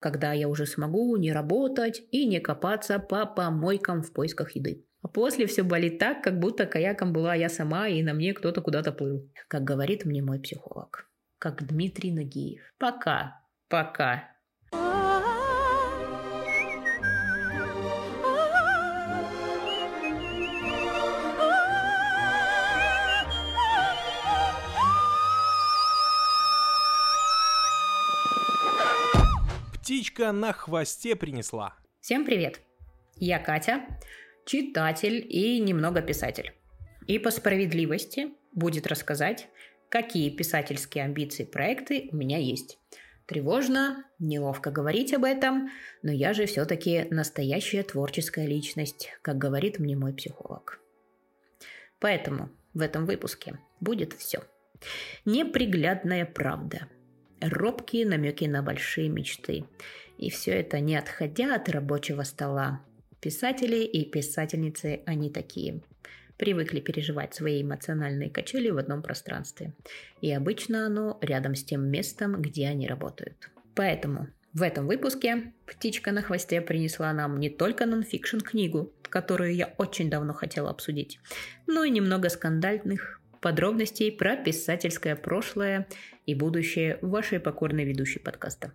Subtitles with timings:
[0.00, 4.84] когда я уже смогу не работать и не копаться по помойкам в поисках еды.
[5.02, 8.60] А после все болит так, как будто каяком была я сама, и на мне кто-то
[8.60, 9.30] куда-то плыл.
[9.48, 11.08] Как говорит мне мой психолог.
[11.38, 12.62] Как Дмитрий Нагиев.
[12.78, 13.40] Пока.
[13.68, 14.24] Пока.
[29.98, 31.74] Птичка на хвосте принесла.
[32.00, 32.60] Всем привет!
[33.16, 33.98] Я Катя,
[34.46, 36.52] читатель и немного писатель.
[37.08, 39.48] И по справедливости будет рассказать,
[39.88, 42.78] какие писательские амбиции проекты у меня есть.
[43.26, 45.68] Тревожно, неловко говорить об этом,
[46.04, 50.78] но я же все-таки настоящая творческая личность, как говорит мне мой психолог.
[51.98, 54.44] Поэтому в этом выпуске будет все.
[55.24, 56.86] Неприглядная правда–
[57.40, 59.64] робкие намеки на большие мечты.
[60.16, 62.82] И все это не отходя от рабочего стола.
[63.20, 65.80] Писатели и писательницы, они такие.
[66.36, 69.74] Привыкли переживать свои эмоциональные качели в одном пространстве.
[70.20, 73.50] И обычно оно рядом с тем местом, где они работают.
[73.74, 79.74] Поэтому в этом выпуске «Птичка на хвосте» принесла нам не только нонфикшн книгу, которую я
[79.78, 81.20] очень давно хотела обсудить,
[81.66, 85.86] но и немного скандальных подробностей про писательское прошлое
[86.28, 88.72] и будущее вашей покорной ведущей подкаста.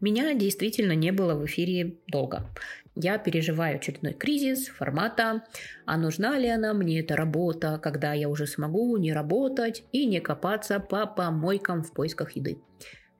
[0.00, 2.50] Меня действительно не было в эфире долго.
[2.96, 5.44] Я переживаю очередной кризис формата,
[5.86, 10.18] а нужна ли она мне эта работа, когда я уже смогу не работать и не
[10.18, 12.58] копаться по помойкам в поисках еды.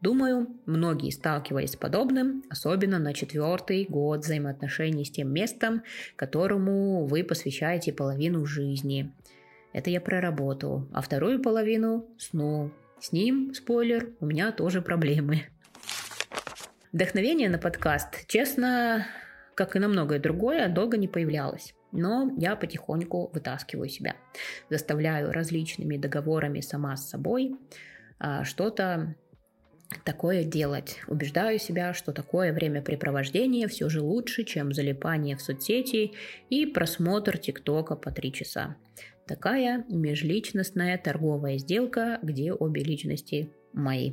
[0.01, 5.85] Думаю, многие сталкивались с подобным, особенно на четвертый год взаимоотношений с тем местом,
[6.17, 9.13] которому вы посвящаете половину жизни.
[9.73, 10.89] Это я про работу.
[10.93, 12.71] А вторую половину– сну.
[13.01, 15.43] С ним, спойлер, у меня тоже проблемы.
[16.93, 19.07] Вдохновение на подкаст, честно,
[19.55, 21.75] как и на многое другое, долго не появлялось.
[21.91, 24.15] Но я потихоньку вытаскиваю себя.
[24.69, 27.57] Заставляю различными договорами сама с собой
[28.19, 29.15] а, что-то
[30.05, 31.01] такое делать.
[31.07, 36.13] Убеждаю себя, что такое времяпрепровождение все же лучше, чем залипание в соцсети
[36.51, 38.77] и просмотр ТикТока по три часа.
[39.33, 44.13] Такая межличностная торговая сделка, где обе личности мои.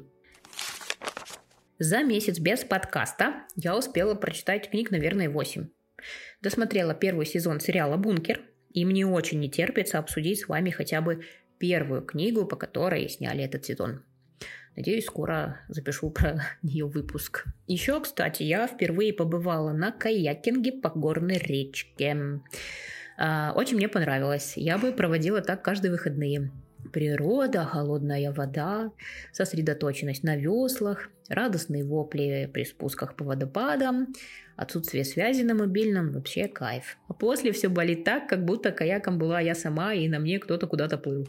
[1.77, 5.67] За месяц без подкаста я успела прочитать книг, наверное, 8.
[6.41, 8.39] Досмотрела первый сезон сериала «Бункер»,
[8.71, 11.25] и мне очень не терпится обсудить с вами хотя бы
[11.57, 14.05] первую книгу, по которой сняли этот сезон.
[14.77, 17.43] Надеюсь, скоро запишу про нее выпуск.
[17.67, 22.39] Еще, кстати, я впервые побывала на каякинге по горной речке.
[23.21, 24.53] А, очень мне понравилось.
[24.55, 26.51] Я бы проводила так каждые выходные.
[26.93, 28.93] Природа, холодная вода,
[29.33, 34.07] сосредоточенность на веслах, радостные вопли при спусках по водопадам,
[34.55, 36.97] отсутствие связи на мобильном, вообще кайф.
[37.09, 40.65] А после все болит так, как будто каяком была я сама и на мне кто-то
[40.67, 41.27] куда-то плыл.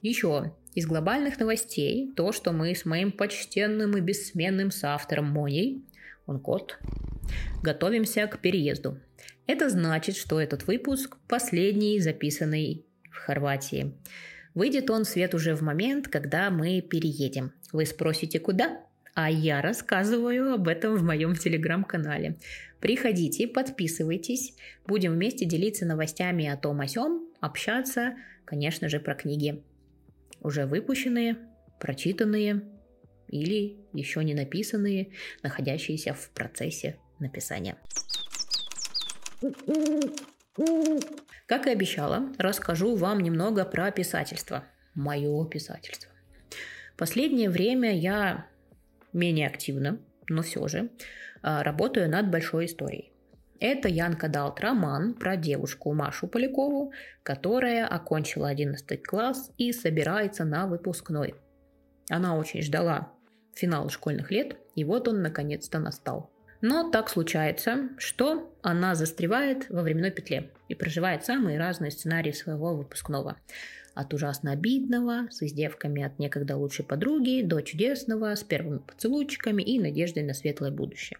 [0.00, 5.84] Еще из глобальных новостей то, что мы с моим почтенным и бессменным соавтором Моней,
[6.26, 6.78] он кот,
[7.62, 8.98] готовимся к переезду.
[9.52, 13.92] Это значит, что этот выпуск последний, записанный в Хорватии.
[14.54, 17.52] Выйдет он в свет уже в момент, когда мы переедем.
[17.70, 18.80] Вы спросите, куда?
[19.12, 22.38] А я рассказываю об этом в моем телеграм-канале.
[22.80, 24.54] Приходите, подписывайтесь,
[24.86, 28.14] будем вместе делиться новостями о том о сём, общаться,
[28.46, 29.62] конечно же, про книги.
[30.40, 31.36] Уже выпущенные,
[31.78, 32.62] прочитанные
[33.28, 37.76] или еще не написанные, находящиеся в процессе написания.
[41.46, 44.64] Как и обещала, расскажу вам немного про писательство.
[44.94, 46.12] Мое писательство.
[46.96, 48.46] Последнее время я
[49.12, 49.98] менее активно,
[50.28, 50.90] но все же,
[51.42, 53.12] а, работаю над большой историей.
[53.58, 56.92] Это Янка Далт роман про девушку Машу Полякову,
[57.22, 61.36] которая окончила 11 класс и собирается на выпускной.
[62.10, 63.12] Она очень ждала
[63.54, 66.31] финала школьных лет, и вот он наконец-то настал.
[66.62, 72.76] Но так случается, что она застревает во временной петле и проживает самые разные сценарии своего
[72.76, 73.36] выпускного.
[73.94, 79.80] От ужасно обидного, с издевками от некогда лучшей подруги, до чудесного, с первыми поцелуйчиками и
[79.80, 81.18] надеждой на светлое будущее.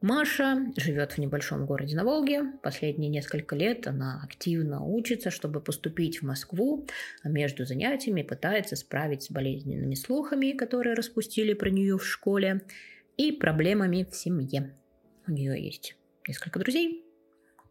[0.00, 2.44] Маша живет в небольшом городе на Волге.
[2.62, 6.86] Последние несколько лет она активно учится, чтобы поступить в Москву,
[7.22, 12.60] а между занятиями пытается справиться с болезненными слухами, которые распустили про нее в школе,
[13.16, 14.74] и проблемами в семье.
[15.26, 15.96] У нее есть
[16.26, 17.04] несколько друзей,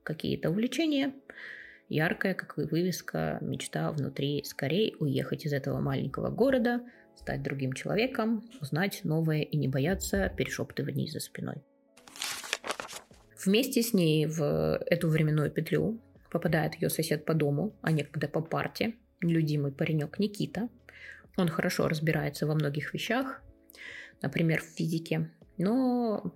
[0.03, 1.13] какие-то увлечения,
[1.89, 6.81] яркая, как и вывеска, мечта внутри скорее уехать из этого маленького города
[7.15, 11.63] стать другим человеком, узнать новое и не бояться перешептываний за спиной.
[13.45, 14.41] Вместе с ней в
[14.85, 15.99] эту временную петлю
[16.31, 20.69] попадает ее сосед по дому, а некогда по парте, нелюдимый паренек Никита.
[21.37, 23.43] Он хорошо разбирается во многих вещах,
[24.23, 26.33] например, в физике, но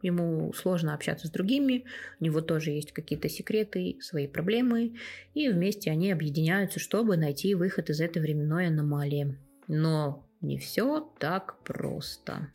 [0.00, 1.84] ему сложно общаться с другими,
[2.20, 4.94] у него тоже есть какие-то секреты, свои проблемы,
[5.34, 9.36] и вместе они объединяются, чтобы найти выход из этой временной аномалии.
[9.66, 12.48] Но не все так просто.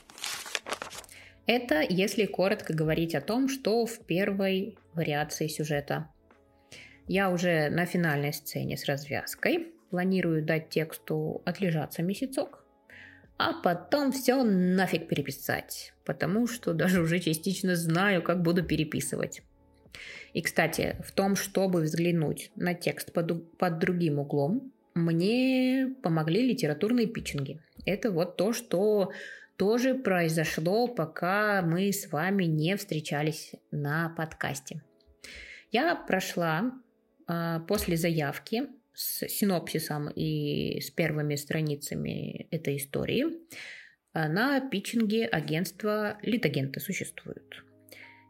[1.47, 6.07] Это если коротко говорить о том, что в первой вариации сюжета.
[7.07, 9.73] Я уже на финальной сцене с развязкой.
[9.89, 12.63] Планирую дать тексту отлежаться месяцок,
[13.39, 19.41] а потом все нафиг переписать, потому что даже уже частично знаю, как буду переписывать.
[20.33, 27.07] И, кстати, в том, чтобы взглянуть на текст под, под другим углом, мне помогли литературные
[27.07, 27.61] питчинги.
[27.85, 29.13] Это вот то, что
[29.55, 34.81] тоже произошло, пока мы с вами не встречались на подкасте.
[35.71, 36.73] Я прошла
[37.29, 38.67] э, после заявки
[38.99, 43.27] с синопсисом и с первыми страницами этой истории
[44.11, 47.63] а, на питчинге агентства «Литагенты» существуют.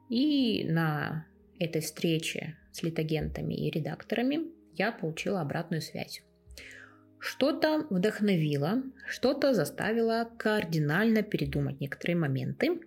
[0.10, 1.26] И на
[1.60, 4.42] этой встрече с литагентами и редакторами
[4.76, 6.22] я получила обратную связь.
[7.18, 12.80] Что-то вдохновило, что-то заставило кардинально передумать некоторые моменты,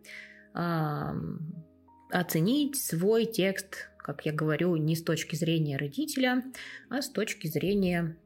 [2.13, 6.43] оценить свой текст как я говорю, не с точки зрения родителя,
[6.89, 8.17] а с точки зрения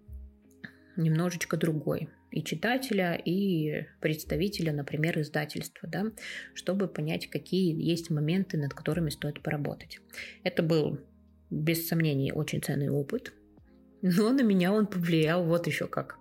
[0.96, 6.06] немножечко другой и читателя, и представителя, например, издательства, да,
[6.55, 10.00] чтобы понять, какие есть моменты, над которыми стоит поработать.
[10.43, 10.99] Это был,
[11.50, 13.32] без сомнений, очень ценный опыт,
[14.02, 16.19] но на меня он повлиял вот еще как.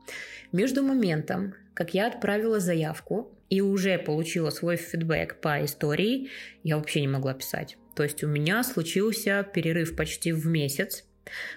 [0.52, 6.30] Между моментом, как я отправила заявку и уже получила свой фидбэк по истории,
[6.64, 7.78] я вообще не могла писать.
[7.96, 11.06] То есть у меня случился перерыв почти в месяц,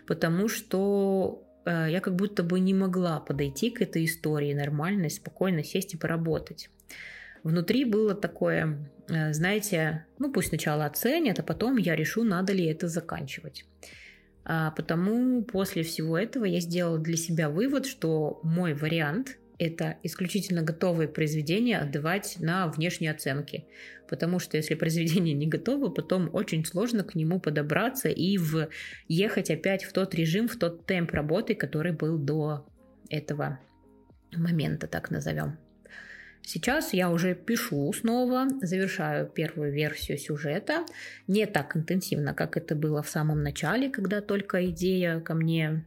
[0.06, 5.64] потому что э, я как будто бы не могла подойти к этой истории нормально, спокойно
[5.64, 6.70] сесть и поработать.
[7.42, 12.64] Внутри было такое, э, знаете, ну пусть сначала оценят, а потом я решу, надо ли
[12.66, 13.64] это заканчивать.
[14.44, 20.62] А потому после всего этого я сделала для себя вывод, что мой вариант это исключительно
[20.62, 23.66] готовые произведения отдавать на внешние оценки.
[24.08, 28.68] Потому что если произведение не готово, потом очень сложно к нему подобраться и в...
[29.08, 32.66] ехать опять в тот режим, в тот темп работы, который был до
[33.10, 33.58] этого
[34.32, 35.58] момента, так назовем.
[36.42, 40.86] Сейчас я уже пишу снова, завершаю первую версию сюжета.
[41.26, 45.84] Не так интенсивно, как это было в самом начале, когда только идея ко мне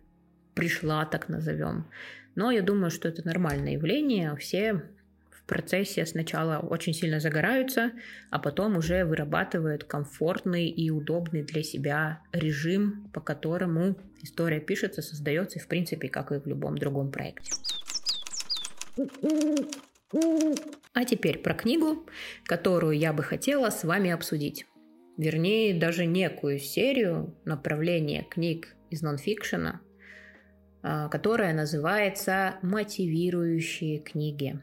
[0.53, 1.87] пришла, так назовем.
[2.35, 4.35] Но я думаю, что это нормальное явление.
[4.37, 4.83] Все
[5.29, 7.91] в процессе сначала очень сильно загораются,
[8.29, 15.59] а потом уже вырабатывают комфортный и удобный для себя режим, по которому история пишется, создается,
[15.59, 17.51] в принципе, как и в любом другом проекте.
[20.93, 22.05] А теперь про книгу,
[22.45, 24.65] которую я бы хотела с вами обсудить.
[25.17, 29.81] Вернее, даже некую серию направления книг из нонфикшена–
[30.81, 34.59] которая называется «Мотивирующие книги».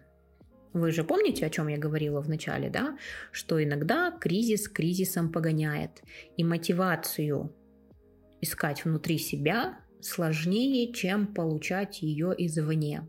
[0.73, 2.99] Вы же помните, о чем я говорила в начале, да?
[3.33, 6.03] Что иногда кризис кризисом погоняет,
[6.37, 7.55] и мотивацию
[8.41, 13.09] искать внутри себя сложнее, чем получать ее извне.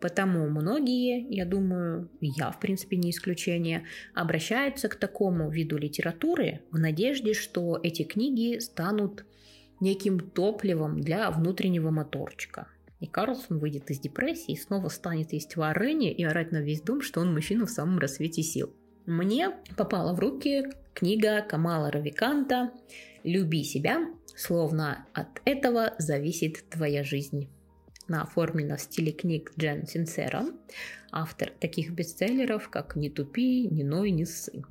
[0.00, 3.84] Потому многие, я думаю, я в принципе не исключение,
[4.14, 9.24] обращаются к такому виду литературы в надежде, что эти книги станут
[9.80, 12.68] неким топливом для внутреннего моторчика.
[13.00, 17.00] И Карлсон выйдет из депрессии и снова станет есть варенье и орать на весь дом,
[17.00, 18.74] что он мужчина в самом рассвете сил.
[19.06, 22.70] Мне попала в руки книга Камала Равиканта
[23.24, 24.06] «Люби себя,
[24.36, 27.48] словно от этого зависит твоя жизнь».
[28.06, 30.46] Она оформлена в стиле книг Джен Синсера,
[31.12, 34.62] автор таких бестселлеров, как «Не тупи, не ной, не ссы».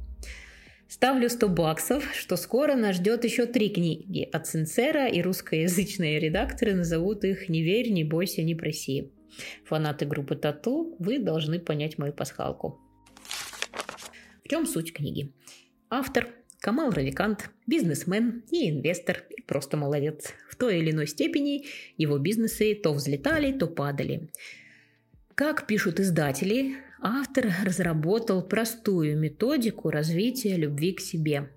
[0.90, 6.74] Ставлю 100 баксов, что скоро нас ждет еще три книги от Сенсера, и русскоязычные редакторы
[6.74, 9.12] назовут их «Не верь, не бойся, не проси».
[9.66, 12.82] Фанаты группы Тату, вы должны понять мою пасхалку.
[14.44, 15.32] В чем суть книги?
[15.92, 16.28] Автор
[16.60, 20.34] Камал Равикант, бизнесмен и инвестор, и просто молодец.
[20.50, 21.68] В той или иной степени
[21.98, 24.32] его бизнесы то взлетали, то падали.
[25.36, 31.50] Как пишут издатели, автор разработал простую методику развития любви к себе.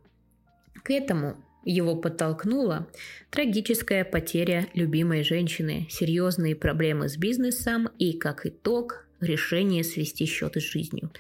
[0.82, 2.88] К этому его подтолкнула
[3.30, 10.64] трагическая потеря любимой женщины, серьезные проблемы с бизнесом и, как итог, решение свести счеты с
[10.64, 11.12] жизнью.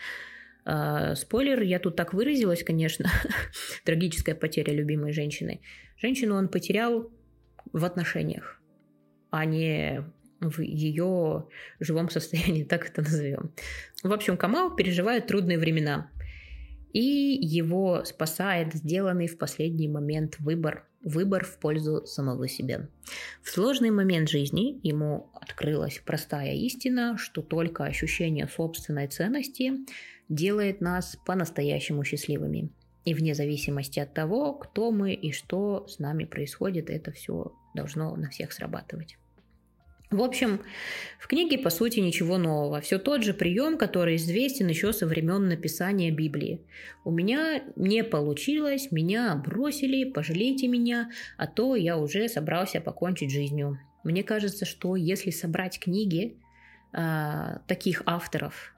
[0.64, 3.10] А, спойлер, я тут так выразилась, конечно.
[3.84, 5.60] Трагическая потеря любимой женщины.
[5.96, 7.10] Женщину он потерял
[7.72, 8.60] в отношениях,
[9.30, 10.04] а не
[10.50, 11.46] в ее
[11.80, 13.52] живом состоянии, так это назовем.
[14.02, 16.10] В общем, Камал переживает трудные времена.
[16.92, 20.86] И его спасает сделанный в последний момент выбор.
[21.02, 22.88] Выбор в пользу самого себя.
[23.42, 29.72] В сложный момент жизни ему открылась простая истина, что только ощущение собственной ценности
[30.28, 32.70] делает нас по-настоящему счастливыми.
[33.04, 38.14] И вне зависимости от того, кто мы и что с нами происходит, это все должно
[38.14, 39.18] на всех срабатывать.
[40.12, 40.60] В общем,
[41.18, 42.82] в книге, по сути, ничего нового.
[42.82, 46.60] Все тот же прием, который известен еще со времен написания Библии.
[47.04, 53.78] У меня не получилось, меня бросили, пожалейте меня, а то я уже собрался покончить жизнью.
[54.04, 56.36] Мне кажется, что если собрать книги
[56.92, 58.74] э, таких авторов,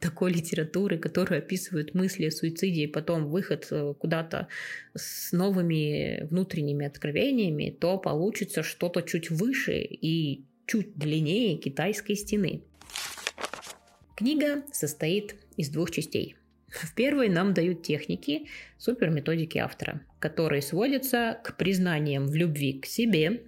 [0.00, 4.48] такой литературы, которая описывает мысли о суициде и потом выход э, куда-то
[4.94, 12.62] с новыми внутренними откровениями, то получится что-то чуть выше и чуть длиннее китайской стены.
[14.14, 16.36] Книга состоит из двух частей.
[16.68, 18.46] В первой нам дают техники,
[18.78, 23.42] суперметодики автора, которые сводятся к признаниям в любви к себе,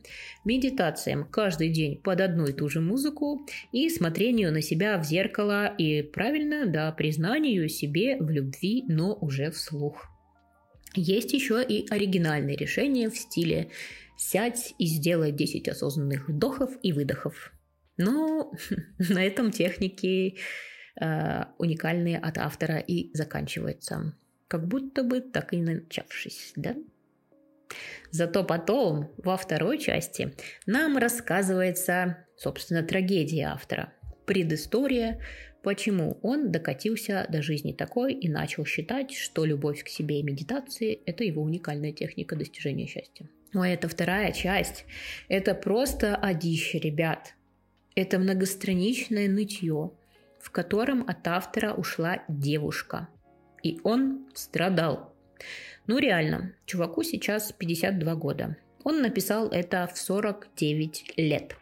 [0.45, 5.73] медитациям каждый день под одну и ту же музыку и смотрению на себя в зеркало
[5.79, 10.09] и, правильно, да, признанию себе в любви, но уже вслух.
[10.95, 13.71] Есть еще и оригинальные решения в стиле
[14.17, 17.53] Сядь и сделай 10 осознанных вдохов и выдохов.
[17.97, 18.53] Но
[18.99, 20.39] на этом техники
[21.01, 24.15] э, уникальные от автора и заканчиваются.
[24.49, 26.77] Как будто бы так и начавшись, да?
[28.11, 30.35] Зато потом, во второй части,
[30.67, 33.95] нам рассказывается, собственно, трагедия автора.
[34.27, 35.21] Предыстория,
[35.63, 41.01] почему он докатился до жизни такой и начал считать, что любовь к себе и медитации–
[41.07, 43.29] это его уникальная техника достижения счастья.
[43.53, 44.87] Но это вторая часть.
[45.29, 47.35] Это просто одище, ребят.
[47.95, 49.93] Это многостраничное нытье,
[50.41, 53.09] в котором от автора ушла девушка.
[53.63, 55.15] И он страдал.
[55.87, 58.57] Ну реально, чуваку сейчас 52 года.
[58.85, 61.57] Он написал это в 49 лет.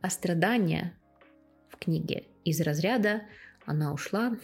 [0.00, 0.94] А страдания
[1.68, 3.22] в книге из разряда
[3.66, 4.36] «Она ушла,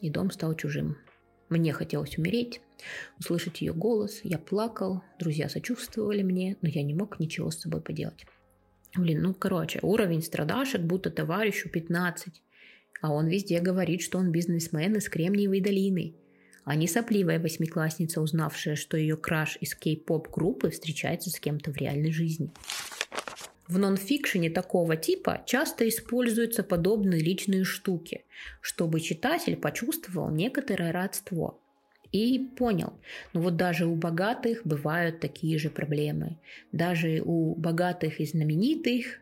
[0.00, 0.96] и дом стал чужим».
[1.48, 2.60] Мне хотелось умереть,
[3.18, 4.20] услышать ее голос.
[4.22, 8.26] Я плакал, друзья сочувствовали мне, но я не мог ничего с собой поделать.
[8.96, 12.42] Блин, ну короче, уровень страдашек, будто товарищу 15.
[13.02, 16.14] А он везде говорит, что он бизнесмен из Кремниевой долины.
[16.64, 21.76] А не сопливая восьмиклассница, узнавшая, что ее краш из кей-поп группы встречается с кем-то в
[21.76, 22.50] реальной жизни.
[23.66, 28.24] В нонфикшене такого типа часто используются подобные личные штуки,
[28.60, 31.63] чтобы читатель почувствовал некоторое родство
[32.14, 32.92] и понял,
[33.32, 36.36] ну вот даже у богатых бывают такие же проблемы.
[36.70, 39.20] Даже у богатых и знаменитых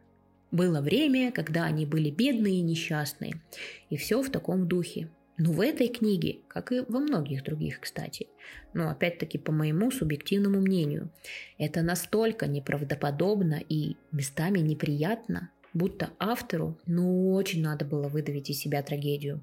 [0.51, 3.41] было время, когда они были бедные и несчастные.
[3.89, 5.09] И все в таком духе.
[5.39, 8.27] Но в этой книге, как и во многих других, кстати,
[8.75, 11.09] но опять-таки по моему субъективному мнению,
[11.57, 18.83] это настолько неправдоподобно и местами неприятно, будто автору ну очень надо было выдавить из себя
[18.83, 19.41] трагедию.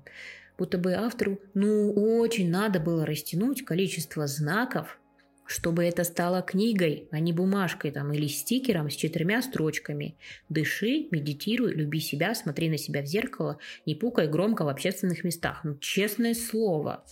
[0.59, 4.99] Будто бы автору ну очень надо было растянуть количество знаков,
[5.45, 10.17] чтобы это стало книгой, а не бумажкой там, или стикером с четырьмя строчками.
[10.49, 15.61] Дыши, медитируй, люби себя, смотри на себя в зеркало, не пукай громко в общественных местах.
[15.63, 17.05] Ну, честное слово.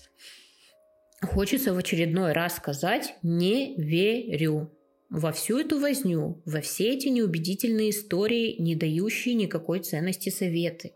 [1.22, 4.72] Хочется в очередной раз сказать «не верю»
[5.10, 10.92] во всю эту возню, во все эти неубедительные истории, не дающие никакой ценности советы.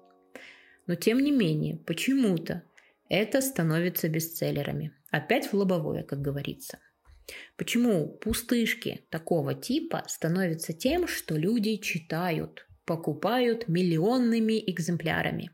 [0.91, 2.63] Но тем не менее, почему-то
[3.07, 4.91] это становится бестселлерами.
[5.09, 6.79] Опять в лобовое, как говорится–
[7.55, 15.51] Почему пустышки такого типа становятся тем, что люди читают, покупают миллионными экземплярами?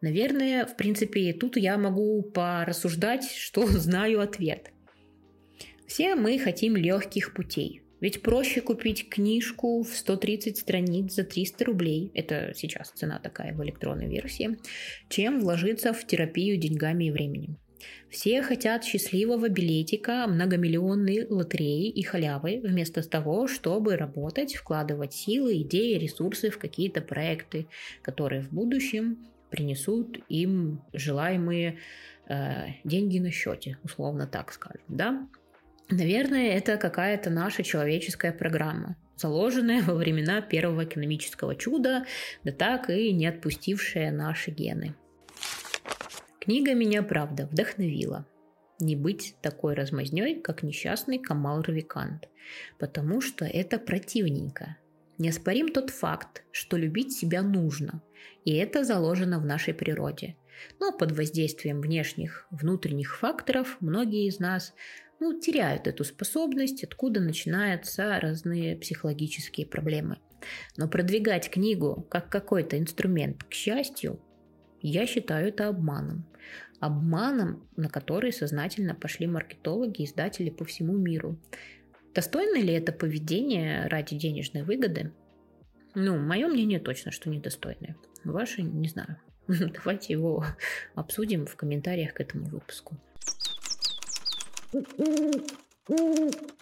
[0.00, 4.72] Наверное, в принципе, тут я могу порассуждать, что знаю ответ.
[5.86, 7.82] Все мы хотим легких путей.
[8.00, 13.64] Ведь проще купить книжку в 130 страниц за 300 рублей, это сейчас цена такая в
[13.64, 14.56] электронной версии,
[15.08, 17.58] чем вложиться в терапию деньгами и временем.
[18.08, 25.98] Все хотят счастливого билетика, многомиллионной лотереи и халявы, вместо того, чтобы работать, вкладывать силы, идеи,
[25.98, 27.66] ресурсы в какие-то проекты,
[28.02, 29.18] которые в будущем
[29.50, 31.78] принесут им желаемые
[32.28, 35.28] э, деньги на счете, условно так скажем, да?
[35.90, 38.96] Наверное, это какая-то наша человеческая программа.
[39.16, 42.06] заложенная во времена первого экономического чуда,
[42.44, 44.94] да так и не отпустившая наши гены.
[46.40, 48.26] Книга меня, правда, вдохновила.
[48.80, 52.28] Не быть такой размазней, как несчастный Камал Равикант,
[52.78, 54.76] потому что это противненько.
[55.18, 58.02] Неоспорим тот факт, что любить себя нужно,
[58.44, 60.36] и это заложено в нашей природе.
[60.78, 64.74] Но под воздействием внешних, внутренних факторов многие из нас
[65.20, 70.18] ну, теряют эту способность, откуда начинаются разные психологические проблемы.
[70.76, 74.20] Но продвигать книгу как какой-то инструмент к счастью,
[74.80, 76.24] я считаю это обманом.
[76.80, 81.38] Обманом, на который сознательно пошли маркетологи и издатели по всему миру.
[82.14, 85.12] Достойно ли это поведение ради денежной выгоды?
[85.94, 87.96] Ну, мое мнение точно, что недостойное.
[88.24, 89.20] Ваше, не знаю.
[89.48, 90.44] Давайте его
[90.94, 92.96] обсудим в комментариях к этому выпуску.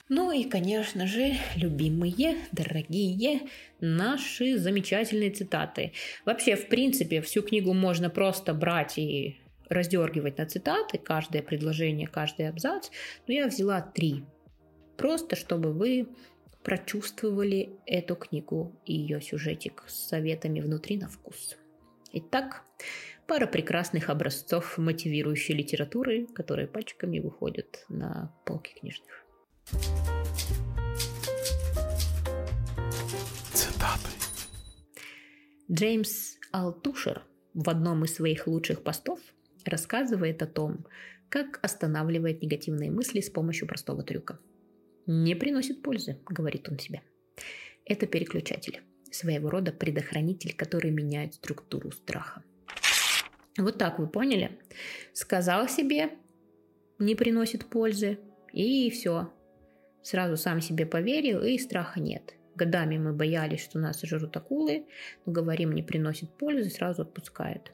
[0.09, 3.41] Ну и, конечно же, любимые, дорогие,
[3.81, 5.93] наши замечательные цитаты.
[6.25, 12.49] Вообще, в принципе, всю книгу можно просто брать и раздергивать на цитаты, каждое предложение, каждый
[12.49, 12.91] абзац,
[13.27, 14.23] но я взяла три.
[14.97, 16.07] Просто чтобы вы
[16.63, 21.57] прочувствовали эту книгу и ее сюжетик с советами внутри на вкус.
[22.13, 22.65] Итак,
[23.27, 29.25] пара прекрасных образцов мотивирующей литературы, которые пачками выходят на полки книжных.
[33.53, 34.11] Цитаты.
[35.71, 37.23] Джеймс Алтушер
[37.55, 39.19] в одном из своих лучших постов
[39.65, 40.87] рассказывает о том,
[41.29, 44.39] как останавливает негативные мысли с помощью простого трюка.
[45.07, 47.03] «Не приносит пользы»,— говорит он себе.
[47.85, 48.81] Это переключатель,
[49.11, 52.43] своего рода предохранитель, который меняет структуру страха.
[53.59, 54.59] Вот так вы поняли?
[55.13, 56.11] Сказал себе,
[56.99, 58.19] не приносит пользы,
[58.53, 59.33] и все.
[60.03, 62.35] Сразу сам себе поверил, и страха нет.
[62.55, 64.87] Годами мы боялись, что нас сожрут акулы,
[65.25, 67.73] но говорим, не приносит пользы, сразу отпускает.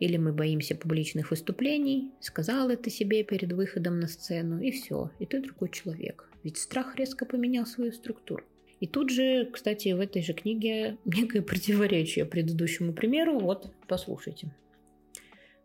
[0.00, 5.26] Или мы боимся публичных выступлений, сказал это себе перед выходом на сцену, и все, и
[5.26, 6.28] ты другой человек.
[6.42, 8.44] Ведь страх резко поменял свою структуру.
[8.80, 13.38] И тут же, кстати, в этой же книге некое противоречие предыдущему примеру.
[13.38, 14.52] Вот, послушайте.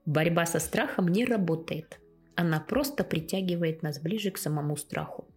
[0.10, 2.00] Борьба со страхом не работает.
[2.34, 5.28] Она просто притягивает нас ближе к самому страху.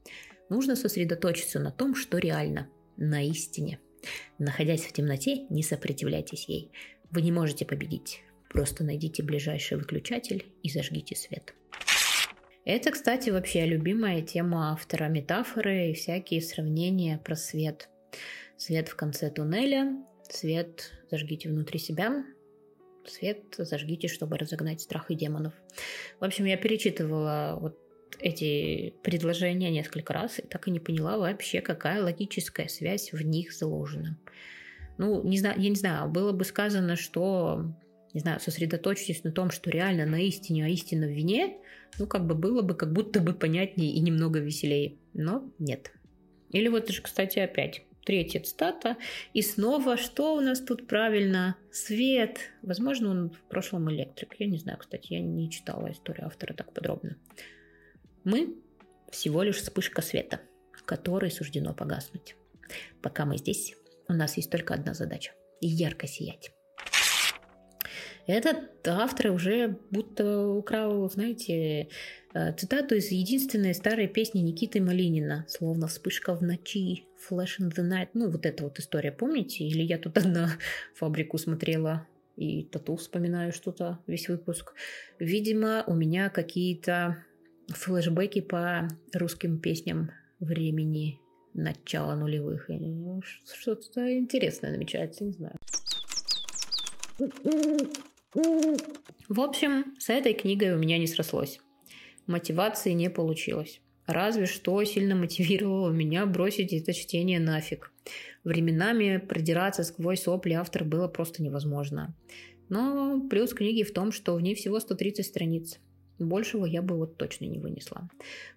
[0.49, 3.81] Нужно сосредоточиться на том, что реально, на истине.
[4.39, 6.73] Находясь в темноте, не сопротивляйтесь ей.
[7.11, 8.23] Вы не можете победить.
[8.49, 11.53] Просто найдите ближайший выключатель и зажгите свет.
[12.65, 17.91] Это, кстати, вообще любимая тема автора метафоры и всякие сравнения про свет.
[18.57, 22.25] Свет в конце туннеля, свет зажгите внутри себя,
[23.09, 25.55] свет зажгите, чтобы разогнать страх и демонов.
[26.21, 27.79] В общем, я перечитывала вот
[28.19, 33.53] эти предложения несколько раз и так и не поняла вообще, какая логическая связь в них
[33.53, 34.19] заложена.
[34.99, 37.73] Ну, не знаю, я не знаю, было бы сказано, что,
[38.13, 41.57] не знаю, сосредоточьтесь на том, что реально на истине, а истина в вине,
[41.99, 44.97] ну, как бы было бы как будто бы понятнее и немного веселее.
[45.15, 45.93] Но нет.
[46.51, 48.97] Или вот же, кстати, опять Третья цитата.
[49.33, 51.57] И снова, что у нас тут правильно?
[51.71, 52.39] Свет.
[52.63, 54.35] Возможно, он в прошлом электрик.
[54.39, 57.17] Я не знаю, кстати, я не читала историю автора так подробно.
[58.25, 58.57] Мы
[59.11, 60.41] всего лишь вспышка света,
[60.85, 62.37] которой суждено погаснуть.
[63.03, 63.75] Пока мы здесь,
[64.09, 66.53] у нас есть только одна задача– ярко сиять.
[68.27, 71.89] Этот автор уже будто украл, знаете,
[72.35, 77.89] э, цитату из единственной старой песни Никиты Малинина, словно вспышка в ночи, Flash in the
[77.89, 78.11] Night.
[78.15, 79.65] Ну, вот эта вот история, помните?
[79.65, 80.51] Или я тут одна
[80.95, 82.07] фабрику смотрела
[82.37, 84.75] и тату вспоминаю что-то весь выпуск.
[85.19, 87.25] Видимо, у меня какие-то
[87.69, 91.21] флешбеки по русским песням времени
[91.55, 92.71] начала нулевых.
[93.45, 95.57] Что-то интересное намечается, не знаю.
[98.35, 101.61] В общем, с этой книгой у меня не срослось.
[102.27, 103.81] Мотивации не получилось.
[104.07, 107.93] Разве что сильно мотивировало меня бросить это чтение нафиг.
[108.43, 112.17] Временами продираться сквозь сопли автора было просто невозможно.
[112.69, 115.79] Но плюс книги в том, что в ней всего 130 страниц.
[116.23, 118.09] Большего я бы вот точно не вынесла.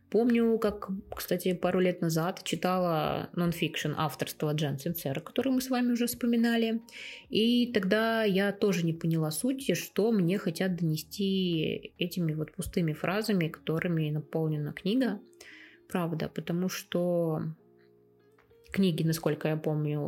[0.09, 5.91] Помню, как, кстати, пару лет назад читала нонфикшн авторства Джен Синцера, который мы с вами
[5.91, 6.81] уже вспоминали.
[7.29, 13.49] И тогда я тоже не поняла сути, что мне хотят донести этими вот пустыми фразами,
[13.49, 15.19] которыми наполнена книга.
[15.89, 17.41] Правда, потому что
[18.75, 20.01] Книги, насколько я помню,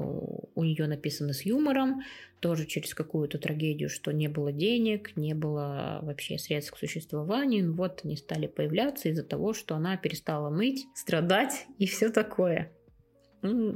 [0.54, 2.02] у нее написаны с юмором,
[2.42, 7.74] тоже через какую-то трагедию, что не было денег, не было вообще средств к существованию.
[7.74, 12.74] Вот они стали появляться из-за того, что она перестала мыть, страдать и все такое.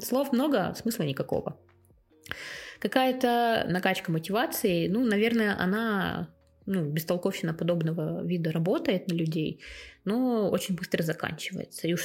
[0.02, 1.58] Слов много, смысла никакого.
[2.80, 9.62] Какая-то накачка мотивации, ну, наверное, она ну, бестолковщина подобного вида работает на людей,
[10.04, 11.88] но очень быстро заканчивается.
[11.88, 12.02] И уж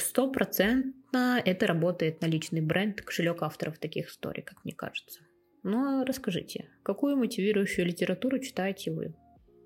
[1.07, 5.21] стопроцентно это работает на личный бренд, кошелек авторов таких историй, как мне кажется.
[5.63, 9.13] Но расскажите, какую мотивирующую литературу читаете вы?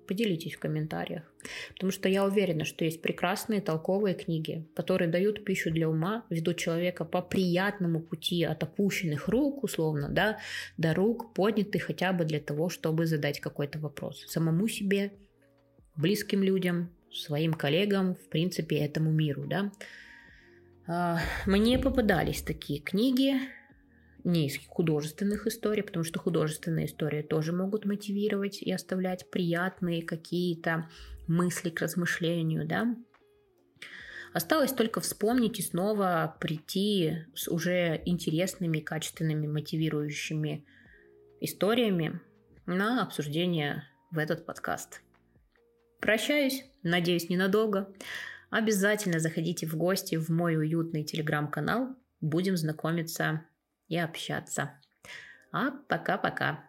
[0.08, 1.22] Поделитесь в комментариях.
[1.74, 6.56] Потому что я уверена, что есть прекрасные толковые книги, которые дают пищу для ума, ведут
[6.56, 10.38] человека по приятному пути от опущенных рук, условно, да,
[10.76, 14.24] до рук, поднятых хотя бы для того, чтобы задать какой-то вопрос.
[14.26, 15.12] Самому себе,
[15.94, 19.70] близким людям, своим коллегам, в принципе, этому миру, да.
[20.86, 23.34] А, мне попадались такие книги,
[24.24, 30.88] не из художественных историй, потому что художественные истории тоже могут мотивировать и оставлять приятные какие-то
[31.26, 32.94] мысли к размышлению, да.
[34.32, 40.64] Осталось только вспомнить и снова прийти с уже интересными, качественными, мотивирующими
[41.40, 42.20] историями
[42.64, 45.02] на обсуждение в этот подкаст.
[46.00, 47.92] Прощаюсь, надеюсь, ненадолго.
[48.52, 51.96] Обязательно заходите в гости в мой уютный телеграм-канал.
[52.20, 53.46] Будем знакомиться
[53.88, 54.78] и общаться.
[55.52, 56.62] А пока-пока.